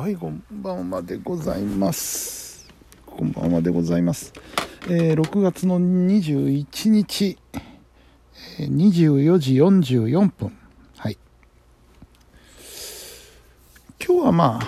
[0.00, 2.66] はいこんばんはでございます。
[3.04, 4.32] こんばんはでございます、
[4.88, 7.36] えー6月の21日、
[8.58, 10.56] えー24時44分。
[10.96, 11.18] はい。
[14.02, 14.66] 今日はまあ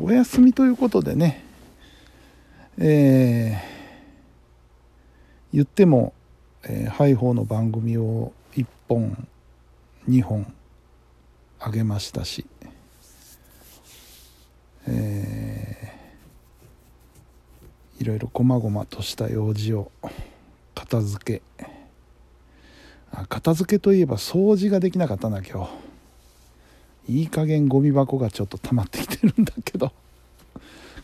[0.00, 1.44] お休みということでね
[2.78, 3.64] えー
[5.52, 6.14] 言っても、
[6.62, 9.28] えーハイホーの番組を1本
[10.08, 10.50] 2本
[11.60, 12.46] あげましたし。
[14.88, 19.90] えーいろいろこまごまとした用事を
[20.74, 21.64] 片付け。
[23.12, 25.70] あ片付けといえば掃除ができなかったな今
[27.06, 29.92] 日いい加減ゴミ箱がちょっと溜まってきてるんだけど。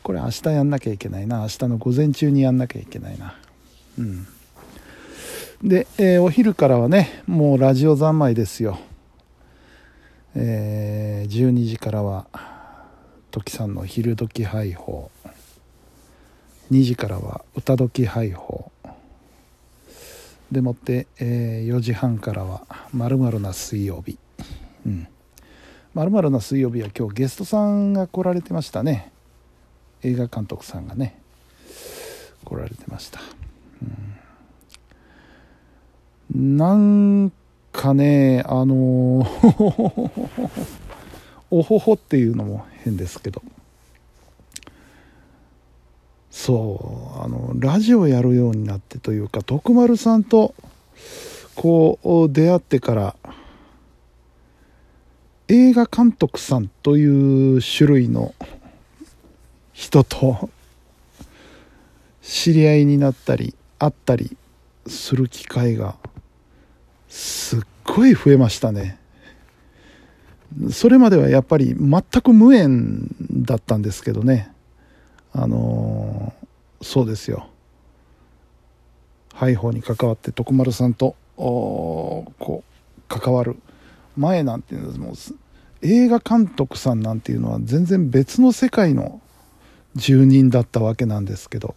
[0.02, 1.40] これ明日やんなきゃいけないな。
[1.42, 3.36] 明日の午前中にやんなきゃいけないな。
[3.98, 4.26] うん。
[5.62, 8.78] で、えーお昼からはねもうラジオ三昧ですよ。
[10.34, 12.26] えー12時からは
[13.30, 15.10] 時さんの昼時配報。
[16.70, 18.70] 2時からは歌時配報。
[20.52, 24.18] でもって、えー4時半からは「まるな水曜日」
[24.84, 25.06] うん
[25.94, 29.12] 「まるな水曜日」は今日ゲストさんが来られてましたね。
[30.02, 31.20] 映画監督さんがね。
[32.44, 33.20] 来られてました、
[36.34, 37.32] うん、なん
[37.72, 39.24] かねあの
[41.50, 43.42] おほほっていうのも変ですけど。
[46.30, 50.54] そうあのラジオやるようになってというか徳丸さんと
[51.56, 51.98] こ
[52.28, 53.16] う出会ってから
[55.48, 58.34] 映画監督さんという種類の
[59.72, 60.48] 人と
[62.22, 64.36] 知り合いになったり会ったり
[64.86, 65.96] する機会が
[67.08, 68.98] すっごい増えましたね。
[70.72, 74.52] それまではやっぱり全く無縁だったんですけどね。
[75.32, 76.40] あのー
[76.82, 77.46] そうですよ。
[79.34, 82.62] ハイホーに関わって徳丸さんとこう
[83.08, 83.56] 関わる
[84.16, 85.14] 前なんていうのはもう
[85.82, 89.20] 映画監督さんなんていうのは全然別の世界の
[89.94, 91.74] 住人だったわけなんですけど、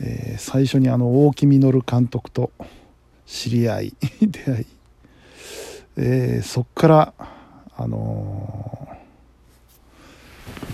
[0.00, 2.50] えー最初にあの大木実監督と
[3.26, 4.66] 知り合い出会い、
[5.96, 7.14] えーそっから
[7.76, 9.04] あのー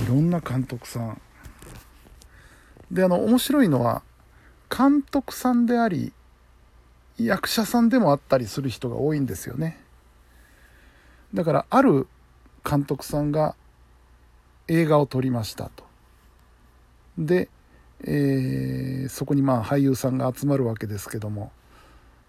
[0.05, 1.21] いろんな監督さん。
[2.91, 4.03] であの面白いのは
[4.77, 6.13] 監督さんであり
[7.19, 9.79] 役者さんでもあったりする人が多いんですよね。
[11.35, 12.09] だからある
[12.69, 13.55] 監督さんが
[14.69, 15.85] 映画を撮りましたと。
[17.19, 17.49] で、
[18.05, 21.53] えーそこにまあ俳優さんが集まるわけですけども、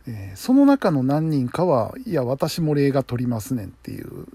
[0.08, 4.28] えその中の何人かはいや私も映画撮りますねんっていう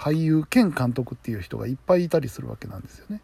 [0.00, 3.20] 俳優兼監督っていう人がいっぱいいたりするわけなんですよね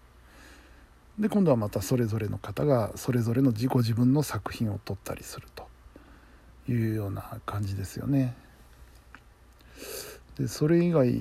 [1.19, 5.66] で今度はまたそれぞれの方がそれぞれの自己自分の作品を撮ったりすると
[6.69, 8.34] いうような感じですよね。
[10.38, 11.19] でそれ以外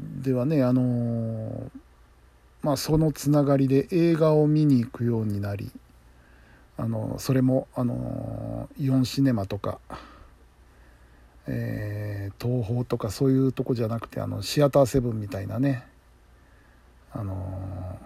[0.00, 1.70] ではねあの
[2.62, 5.70] まあそのつながりで映画を見に行くようになり
[6.76, 9.78] あのそれもあのイオンシネマとか、
[11.46, 15.84] えー東宝とかそういうとこじゃなくてあのシアターセブンみたいなね。
[17.12, 17.98] あの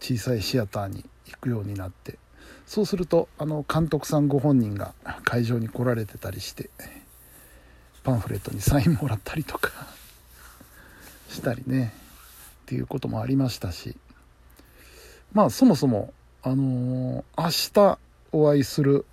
[0.00, 2.18] 小さいシアターに行くようになって。
[2.66, 6.70] そうするとあの監督さんご本人が会場に来られてたりして
[8.02, 9.70] パンフレットにサインもらったりとか
[11.28, 11.92] したりね。
[12.62, 13.96] っていうこともありましたし。
[15.34, 17.98] まあそもそもあのー明日
[18.32, 19.04] お会いする、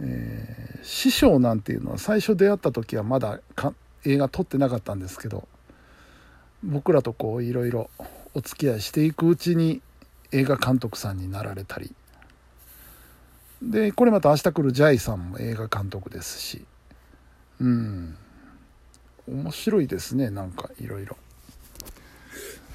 [0.00, 0.35] え
[0.86, 3.74] 師匠なんていうのは最初出会った時はまだか
[4.04, 5.48] 映画撮ってなかったんですけど
[6.62, 7.90] 僕らとこういろいろ
[8.34, 9.82] お付き合いしていくうちに
[10.30, 11.92] 映画監督さんになられたり。
[13.62, 16.64] でこれまた明日来るジャイさんも映画監督ですし。
[17.60, 18.16] うん。
[19.28, 21.16] 面白いですねなんかいろいろ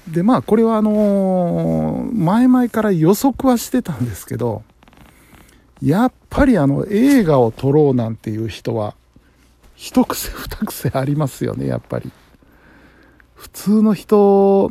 [0.08, 4.62] でまあこれはあのー前々から予測はしてたんですけど
[5.82, 8.94] やっぱりあの映画を撮ろうなんていう人は
[9.74, 12.10] 一癖二癖ありますよねやっぱり。
[13.34, 14.70] 普通の人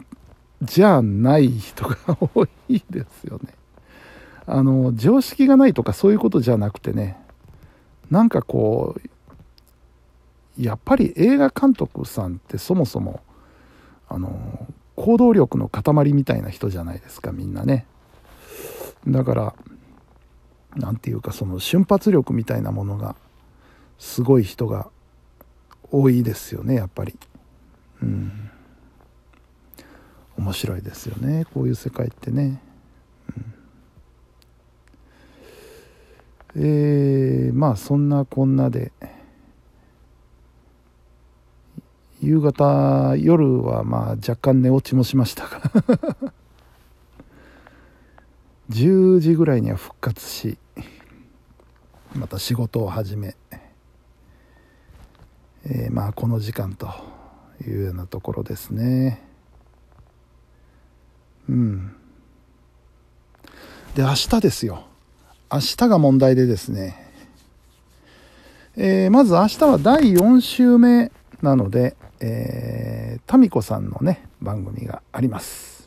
[0.62, 1.98] じゃない人が
[2.34, 3.54] 多いですよね。
[4.46, 7.18] あの常識がないとかそういうことじゃなくてね
[8.10, 13.22] なんかこうやっぱり映画監督さんってそもそも
[14.08, 17.86] あの行動力の塊みたいな人じゃないですかみんなね。
[19.08, 19.54] だから
[20.76, 23.16] なんていうかその瞬発力みたいなものが
[24.00, 24.90] すごい人が
[25.92, 27.18] 多いですよねやっぱり。
[28.02, 28.52] うん。
[30.38, 32.62] 面白いですよねこういう世界ってね、
[36.56, 38.92] うん、えー、まあそんなこんなで
[42.22, 46.31] 夕方夜はまあ若干寝落ちもしましたが。
[48.72, 50.58] 10時ぐらいには復活し
[52.16, 53.36] また仕事を始め、
[55.66, 56.90] えー、まあこの時間と
[57.66, 59.22] いうようなところですね。
[61.50, 61.96] うん。
[63.96, 64.86] で明日ですよ。
[65.52, 67.12] 明日が問題でですね。
[68.78, 75.81] えー、まず明日は第4週目なので、えー、タミコさんのね番組があります、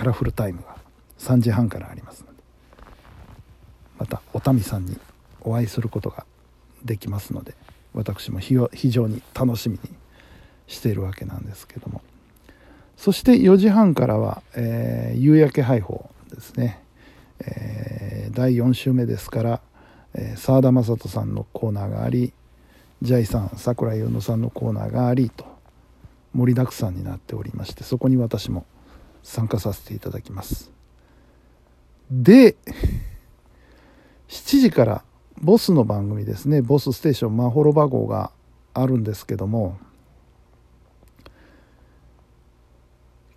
[0.00, 0.78] カラフルタイムが
[1.18, 2.42] 3時半からありますので
[3.98, 4.98] またおたみさんに
[5.42, 6.24] お会いすることが
[6.82, 7.54] できますので
[7.92, 8.56] 私も非
[8.88, 9.80] 常に楽しみに
[10.66, 12.00] しているわけなんですけども。
[12.96, 16.82] そして4時半からは、えー、夕焼け配報ですね、
[17.40, 19.60] えー、第4週目ですから
[20.36, 22.32] 澤、えー、田雅人さんのコーナーがあり
[23.02, 25.44] ジャイさん桜井宇野さんのコーナーがありと
[26.32, 28.64] 盛りだくさんになっておりましてそこに私も
[29.22, 30.70] 参加させていただきます。
[32.10, 32.56] で
[34.28, 35.04] 7時から
[35.40, 36.62] ボスの番組ですね。
[36.62, 38.30] ボスステーションマホロバ号が
[38.74, 39.78] あるんですけども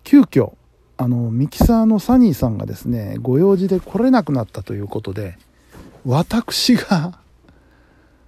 [0.02, 0.52] 急遽
[0.96, 5.36] あのミキサーのサニーさんがですねご用事で来れなくなったということで
[6.04, 7.18] 私が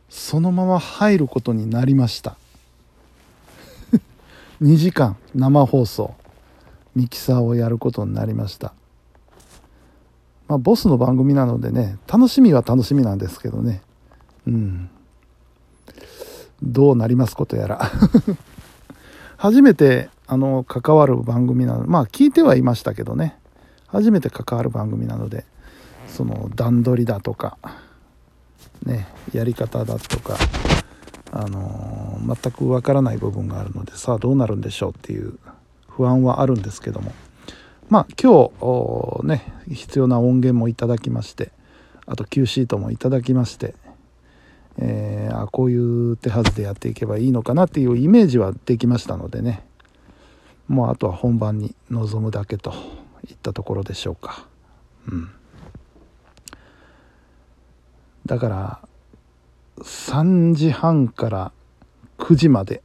[0.08, 2.36] そのまま入ることになりました。
[4.62, 6.14] 2時間生放送。
[6.96, 8.72] ミキサーをやることになりました。
[10.48, 13.82] まあボスの番組なのでね楽しみは楽しみなんですけどね。
[14.48, 14.90] うん。
[16.62, 17.90] どうなりますことやら。
[19.38, 23.38] 初めてあの関わる番組なのまあ聞いてはいましたけどね。
[23.86, 25.44] 初めて関わる番組なので
[26.08, 27.58] その段取りだとか
[28.86, 30.36] ね、やり方だとか、
[31.32, 35.38] あのー、全くわからない部分があるのでさあどうなるんでしょうっていう
[35.96, 37.12] 不安はあるんですけども。
[37.88, 38.50] まあ今
[39.20, 41.52] 日ね必要な音源もいただきまして
[42.04, 43.76] あと Q シートもいただきまして、
[44.78, 49.64] えー、あこういう手はずでやっていけばいいのかなっていうイメージはできましたのでね。
[50.68, 52.74] もうあとは本番に臨むだけと
[53.28, 54.48] いったところでしょうか。
[55.08, 55.30] うん。
[58.26, 58.80] だから
[59.78, 61.52] 3時半から
[62.18, 62.82] 9時まで。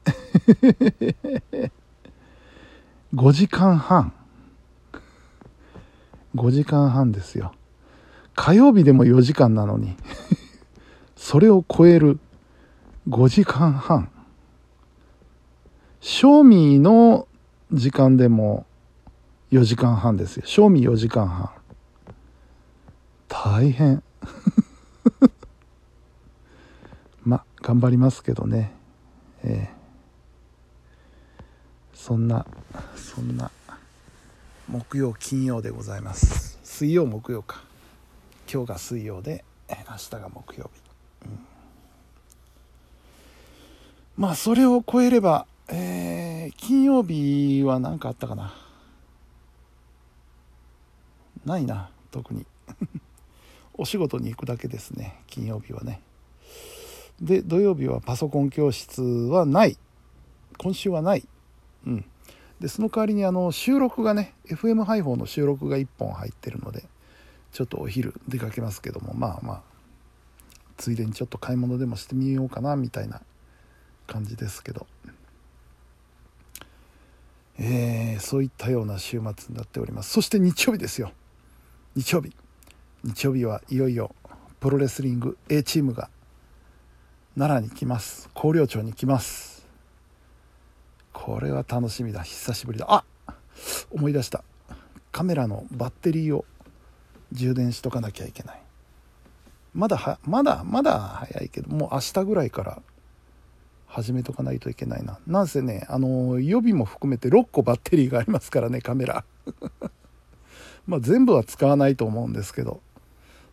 [3.14, 4.14] 5時間半。
[6.36, 7.54] 5時間半ですよ。
[8.36, 9.98] 火曜日でも4時間なのに。
[11.18, 12.20] それを超える
[13.10, 14.10] 5時間半。
[16.00, 17.28] 賞味の
[17.74, 18.66] 時間でも
[19.52, 20.44] 4時間半ですよ。
[20.46, 21.50] 賞味4時間半。
[23.28, 24.02] 大変。
[27.24, 28.74] ま頑張りますけどね。
[29.44, 29.81] えー、
[32.02, 32.48] そんな
[32.96, 33.52] そんな
[34.68, 36.58] 木曜金曜でございます。
[36.64, 37.62] 水曜木曜か。
[38.52, 41.40] 今日が水曜で明日が木曜日、うん、
[44.18, 48.52] まあそれを超えれば、えー、金曜日は何かあったかな。
[51.46, 52.48] ないな特に。
[53.78, 56.02] お仕事に行くだけですね金曜日はね。
[57.22, 59.78] で土曜日はパソコン教室はない。
[60.58, 61.28] 今週はない。
[61.86, 62.06] うん。
[62.60, 66.84] でその代わりにあの収録がね FM 配報の収録が1本入ってるので
[67.52, 69.62] ちょっとお昼出かけますけどもまあまあ
[70.78, 73.22] ついでにちょっと買い物でもしてみようかなみたいな
[74.08, 74.88] 感じですけど。
[77.64, 80.10] えー、そういったような週末になっております。
[80.10, 81.12] そして日曜日ですよ。
[81.96, 82.34] 日曜日。
[83.04, 84.16] 日曜日はいよいよ
[84.60, 86.10] プロレスリング A チームが
[87.38, 88.30] 奈良に来ます。
[88.36, 89.51] 広陵町に来ます。
[91.32, 92.24] これは楽しみだ。
[92.24, 92.88] 久しぶりだ。
[92.90, 93.06] あ
[93.90, 94.44] 思い出した。
[95.14, 96.44] カメラのバッテリーを
[97.32, 98.62] 充電しとかなきゃいけない。
[99.74, 102.82] まだはまだまだ早いけどもう明日ぐらいから
[103.88, 105.20] 始めとかないといけないな。
[105.26, 109.24] なんせねあの予備も含めて6個バッテリーがありますからねカメラ。
[110.86, 112.82] まあ全部は使わないと思うんですけど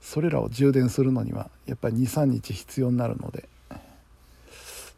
[0.01, 3.49] それらを充電するのにはやっぱり23日必要になるので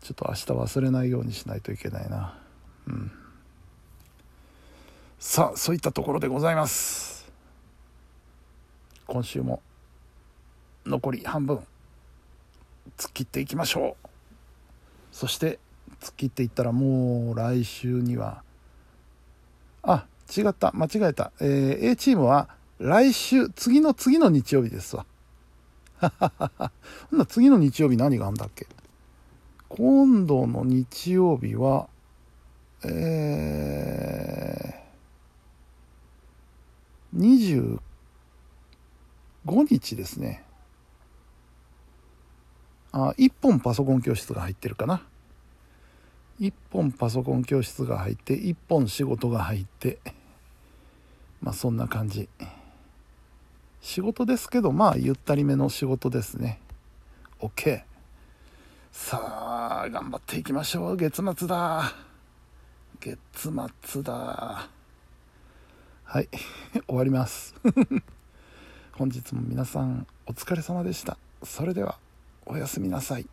[0.00, 2.40] ちょっと明日忘れないようにしないといけないな。
[5.18, 7.30] さあそういったところでございます。
[9.06, 9.60] 今週も
[10.86, 11.58] 残り半分。
[12.96, 14.08] 突っ切っていきましょう。
[15.12, 15.58] そして
[16.00, 18.42] 月っ切って言ったらもう来週には。
[19.82, 20.06] あ
[20.36, 20.72] 違った。
[20.72, 25.04] 間違えた、えー、A チームは来週次の次の日曜日ですわ。
[27.10, 28.66] ほんな次の日曜日何があんだっけ？
[29.68, 31.88] 今度の日曜日は
[32.84, 37.78] えー、
[39.44, 40.44] 25日ですね。
[42.92, 45.02] あ1本パソコン教室が入ってるかな。
[46.40, 49.98] 1本パソコン教室が入って1本仕事が入って。
[51.42, 52.28] まあそんな感じ。
[53.80, 56.60] 仕事ですけどまあゆったりめの仕事ですね。
[57.40, 57.82] OK
[58.92, 60.96] さあ頑張っていきましょう。
[60.96, 62.09] 月末だ。
[63.00, 63.18] 月
[63.90, 64.68] 末だ。
[66.04, 66.28] はい。
[66.86, 67.54] 終わります。
[68.92, 71.16] 本日も皆さんお疲れ様でした。
[71.42, 71.98] それでは
[72.44, 73.26] おやすみなさい。